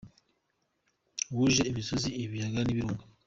[1.35, 3.03] Wuje imisozi, ibiyaga n’ibirunga